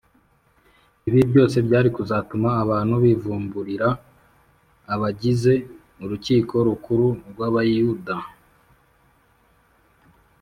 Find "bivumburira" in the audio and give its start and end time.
3.03-3.89